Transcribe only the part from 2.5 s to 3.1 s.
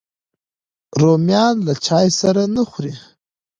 نه خوري